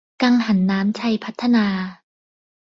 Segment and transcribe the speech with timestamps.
[0.21, 1.65] กังหันน้ำชัยพัฒนา